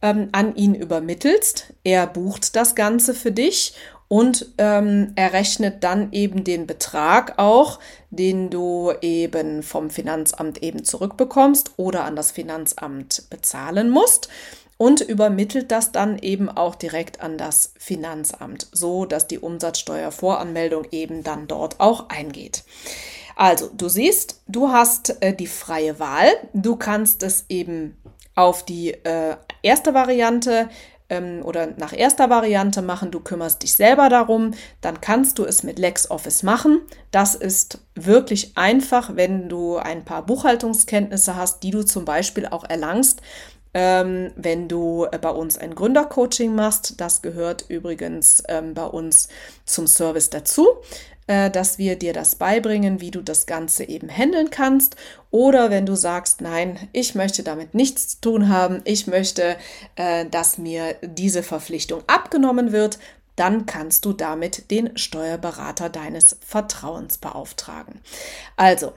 ähm, 0.00 0.30
an 0.32 0.56
ihn 0.56 0.74
übermittelst. 0.74 1.74
Er 1.84 2.06
bucht 2.06 2.56
das 2.56 2.74
Ganze 2.74 3.12
für 3.12 3.32
dich 3.32 3.74
und 4.08 4.46
ähm, 4.56 5.12
errechnet 5.16 5.84
dann 5.84 6.12
eben 6.12 6.44
den 6.44 6.66
Betrag 6.66 7.38
auch, 7.38 7.78
den 8.08 8.48
du 8.48 8.92
eben 9.02 9.62
vom 9.62 9.90
Finanzamt 9.90 10.62
eben 10.62 10.82
zurückbekommst 10.82 11.72
oder 11.76 12.04
an 12.04 12.16
das 12.16 12.30
Finanzamt 12.30 13.24
bezahlen 13.28 13.90
musst 13.90 14.30
und 14.78 15.00
übermittelt 15.02 15.70
das 15.70 15.92
dann 15.92 16.18
eben 16.18 16.48
auch 16.48 16.76
direkt 16.76 17.20
an 17.20 17.36
das 17.36 17.74
Finanzamt, 17.76 18.68
so 18.72 19.04
dass 19.04 19.26
die 19.26 19.40
Umsatzsteuervoranmeldung 19.40 20.86
eben 20.92 21.22
dann 21.22 21.46
dort 21.46 21.80
auch 21.80 22.08
eingeht. 22.08 22.64
Also, 23.36 23.70
du 23.76 23.88
siehst, 23.88 24.40
du 24.48 24.70
hast 24.70 25.22
äh, 25.22 25.34
die 25.34 25.46
freie 25.46 26.00
Wahl. 26.00 26.28
Du 26.54 26.76
kannst 26.76 27.22
es 27.22 27.44
eben 27.48 27.96
auf 28.34 28.64
die 28.64 28.90
äh, 28.90 29.36
erste 29.62 29.94
Variante 29.94 30.68
ähm, 31.08 31.42
oder 31.44 31.68
nach 31.76 31.92
erster 31.92 32.30
Variante 32.30 32.82
machen. 32.82 33.10
Du 33.10 33.20
kümmerst 33.20 33.62
dich 33.62 33.74
selber 33.74 34.08
darum. 34.08 34.52
Dann 34.80 35.00
kannst 35.00 35.38
du 35.38 35.44
es 35.44 35.62
mit 35.62 35.78
LexOffice 35.78 36.42
machen. 36.42 36.80
Das 37.10 37.34
ist 37.34 37.78
wirklich 37.94 38.56
einfach, 38.56 39.16
wenn 39.16 39.48
du 39.48 39.76
ein 39.76 40.04
paar 40.04 40.26
Buchhaltungskenntnisse 40.26 41.36
hast, 41.36 41.62
die 41.62 41.70
du 41.70 41.84
zum 41.84 42.04
Beispiel 42.04 42.46
auch 42.46 42.64
erlangst, 42.68 43.22
ähm, 43.74 44.32
wenn 44.36 44.68
du 44.68 45.06
äh, 45.10 45.18
bei 45.18 45.30
uns 45.30 45.58
ein 45.58 45.74
Gründercoaching 45.74 46.54
machst. 46.54 47.00
Das 47.00 47.22
gehört 47.22 47.64
übrigens 47.68 48.42
ähm, 48.48 48.74
bei 48.74 48.84
uns 48.84 49.28
zum 49.64 49.86
Service 49.86 50.30
dazu, 50.30 50.66
äh, 51.26 51.50
dass 51.50 51.78
wir 51.78 51.96
dir 51.96 52.12
das 52.12 52.36
beibringen, 52.36 53.00
wie 53.00 53.10
du 53.10 53.22
das 53.22 53.46
Ganze 53.46 53.84
eben 53.84 54.08
handeln 54.08 54.50
kannst. 54.50 54.96
Oder 55.30 55.70
wenn 55.70 55.86
du 55.86 55.94
sagst, 55.94 56.40
nein, 56.40 56.88
ich 56.92 57.14
möchte 57.14 57.42
damit 57.42 57.74
nichts 57.74 58.08
zu 58.08 58.20
tun 58.20 58.48
haben, 58.48 58.80
ich 58.84 59.06
möchte, 59.06 59.56
äh, 59.96 60.26
dass 60.26 60.58
mir 60.58 60.96
diese 61.02 61.42
Verpflichtung 61.42 62.02
abgenommen 62.06 62.72
wird, 62.72 62.98
dann 63.36 63.66
kannst 63.66 64.04
du 64.04 64.12
damit 64.12 64.70
den 64.70 64.96
Steuerberater 64.96 65.88
deines 65.90 66.38
Vertrauens 66.40 67.18
beauftragen. 67.18 68.00
Also, 68.56 68.94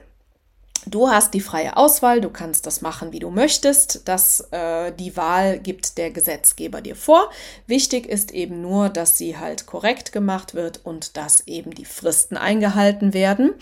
Du 0.88 1.10
hast 1.10 1.36
die 1.36 1.42
freie 1.42 1.78
Auswahl, 1.78 2.22
du 2.22 2.32
kannst 2.32 2.66
das 2.66 2.82
machen, 2.82 3.12
wie 3.12 3.20
du 3.20 3.30
möchtest. 3.30 4.08
Das, 4.08 4.48
äh, 4.52 4.92
die 4.92 5.16
Wahl 5.16 5.60
gibt 5.60 6.00
der 6.00 6.10
Gesetzgeber 6.10 6.82
dir 6.82 6.96
vor. 6.96 7.30
Wichtig 7.68 8.08
ist 8.08 8.32
eben 8.32 8.62
nur, 8.62 8.90
dass 8.90 9.18
sie 9.18 9.38
halt 9.38 9.68
korrekt 9.68 10.12
gemacht 10.12 10.56
wird 10.56 10.84
und 10.84 11.18
dass 11.18 11.42
eben 11.48 11.72
die 11.72 11.86
Fristen 11.86 12.36
eingehalten 12.36 13.14
werden. 13.14 13.54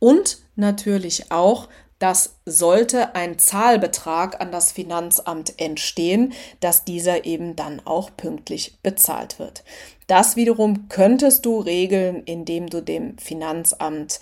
Und 0.00 0.38
natürlich 0.56 1.30
auch, 1.30 1.68
dass 2.00 2.36
sollte 2.44 3.14
ein 3.14 3.38
Zahlbetrag 3.38 4.40
an 4.40 4.50
das 4.50 4.72
Finanzamt 4.72 5.58
entstehen, 5.60 6.32
dass 6.58 6.84
dieser 6.84 7.24
eben 7.24 7.54
dann 7.54 7.80
auch 7.84 8.10
pünktlich 8.16 8.78
bezahlt 8.82 9.38
wird. 9.38 9.62
Das 10.06 10.36
wiederum 10.36 10.88
könntest 10.88 11.46
du 11.46 11.60
regeln, 11.60 12.22
indem 12.24 12.68
du 12.68 12.82
dem 12.82 13.16
Finanzamt 13.16 14.20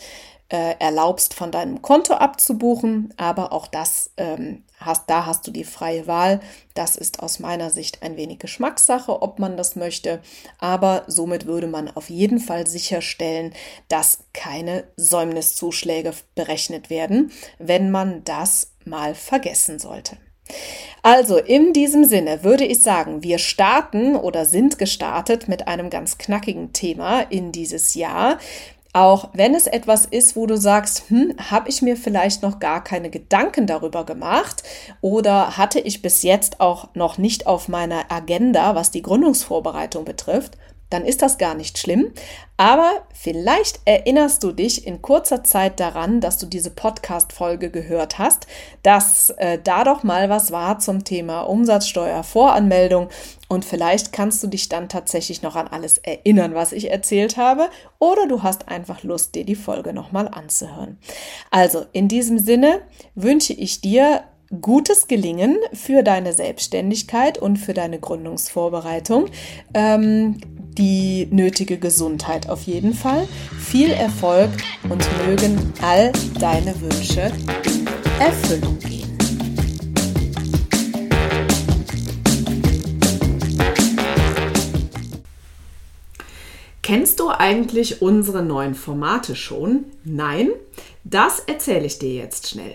äh, 0.52 0.76
erlaubst, 0.78 1.32
von 1.34 1.50
deinem 1.50 1.80
Konto 1.80 2.12
abzubuchen. 2.12 3.12
Aber 3.16 3.52
auch 3.52 3.66
das 3.66 4.10
ähm, 4.18 4.64
hast, 4.78 5.08
da 5.08 5.24
hast 5.24 5.46
du 5.46 5.50
die 5.50 5.64
freie 5.64 6.06
Wahl. 6.06 6.40
Das 6.74 6.96
ist 6.96 7.22
aus 7.22 7.38
meiner 7.38 7.70
Sicht 7.70 8.02
ein 8.02 8.16
wenig 8.16 8.38
Geschmackssache, 8.38 9.22
ob 9.22 9.38
man 9.38 9.56
das 9.56 9.76
möchte. 9.76 10.20
Aber 10.58 11.04
somit 11.06 11.46
würde 11.46 11.66
man 11.66 11.88
auf 11.88 12.10
jeden 12.10 12.38
Fall 12.38 12.66
sicherstellen, 12.66 13.54
dass 13.88 14.24
keine 14.34 14.84
Säumniszuschläge 14.96 16.12
berechnet 16.34 16.90
werden, 16.90 17.32
wenn 17.58 17.90
man 17.90 18.22
das 18.24 18.72
mal 18.84 19.14
vergessen 19.14 19.78
sollte. 19.78 20.18
Also 21.02 21.38
in 21.38 21.72
diesem 21.72 22.04
Sinne 22.04 22.44
würde 22.44 22.64
ich 22.64 22.82
sagen, 22.82 23.22
wir 23.22 23.38
starten 23.38 24.16
oder 24.16 24.44
sind 24.44 24.78
gestartet 24.78 25.48
mit 25.48 25.66
einem 25.66 25.88
ganz 25.88 26.18
knackigen 26.18 26.72
Thema 26.72 27.20
in 27.20 27.52
dieses 27.52 27.94
Jahr. 27.94 28.38
Auch 28.94 29.30
wenn 29.32 29.54
es 29.54 29.66
etwas 29.66 30.04
ist, 30.04 30.36
wo 30.36 30.46
du 30.46 30.58
sagst, 30.58 31.08
hm, 31.08 31.34
habe 31.50 31.70
ich 31.70 31.80
mir 31.80 31.96
vielleicht 31.96 32.42
noch 32.42 32.58
gar 32.58 32.84
keine 32.84 33.08
Gedanken 33.08 33.66
darüber 33.66 34.04
gemacht 34.04 34.62
oder 35.00 35.56
hatte 35.56 35.80
ich 35.80 36.02
bis 36.02 36.22
jetzt 36.22 36.60
auch 36.60 36.94
noch 36.94 37.16
nicht 37.16 37.46
auf 37.46 37.68
meiner 37.68 38.12
Agenda, 38.12 38.74
was 38.74 38.90
die 38.90 39.00
Gründungsvorbereitung 39.00 40.04
betrifft, 40.04 40.58
dann 40.92 41.04
ist 41.04 41.22
das 41.22 41.38
gar 41.38 41.54
nicht 41.54 41.78
schlimm. 41.78 42.12
Aber 42.56 43.02
vielleicht 43.12 43.80
erinnerst 43.86 44.44
du 44.44 44.52
dich 44.52 44.86
in 44.86 45.02
kurzer 45.02 45.42
Zeit 45.42 45.80
daran, 45.80 46.20
dass 46.20 46.38
du 46.38 46.46
diese 46.46 46.70
Podcast-Folge 46.70 47.70
gehört 47.70 48.18
hast, 48.18 48.46
dass 48.82 49.30
äh, 49.30 49.58
da 49.62 49.84
doch 49.84 50.02
mal 50.02 50.28
was 50.28 50.52
war 50.52 50.78
zum 50.78 51.02
Thema 51.02 51.40
Umsatzsteuervoranmeldung 51.42 53.08
und 53.48 53.64
vielleicht 53.64 54.12
kannst 54.12 54.42
du 54.42 54.46
dich 54.46 54.68
dann 54.68 54.88
tatsächlich 54.88 55.42
noch 55.42 55.56
an 55.56 55.68
alles 55.68 55.98
erinnern, 55.98 56.54
was 56.54 56.72
ich 56.72 56.90
erzählt 56.90 57.36
habe, 57.36 57.68
oder 57.98 58.26
du 58.26 58.42
hast 58.42 58.68
einfach 58.68 59.02
Lust, 59.02 59.34
dir 59.34 59.44
die 59.44 59.56
Folge 59.56 59.92
nochmal 59.92 60.28
anzuhören. 60.28 60.98
Also 61.50 61.84
in 61.92 62.08
diesem 62.08 62.38
Sinne 62.38 62.80
wünsche 63.14 63.52
ich 63.52 63.80
dir 63.80 64.22
gutes 64.60 65.08
Gelingen 65.08 65.56
für 65.72 66.02
deine 66.02 66.32
Selbstständigkeit 66.32 67.38
und 67.38 67.56
für 67.56 67.72
deine 67.72 67.98
Gründungsvorbereitung. 67.98 69.26
Ähm, 69.72 70.36
die 70.76 71.28
nötige 71.30 71.78
Gesundheit 71.78 72.48
auf 72.48 72.62
jeden 72.62 72.94
Fall. 72.94 73.28
Viel 73.58 73.90
Erfolg 73.90 74.50
und 74.88 75.06
mögen 75.26 75.72
all 75.82 76.12
deine 76.38 76.74
Wünsche 76.80 77.32
in 77.64 77.86
Erfüllung 78.20 78.78
gehen. 78.78 79.02
Kennst 86.82 87.20
du 87.20 87.28
eigentlich 87.30 88.02
unsere 88.02 88.42
neuen 88.42 88.74
Formate 88.74 89.36
schon? 89.36 89.84
Nein? 90.04 90.48
Das 91.04 91.38
erzähle 91.40 91.86
ich 91.86 91.98
dir 91.98 92.12
jetzt 92.14 92.48
schnell. 92.48 92.74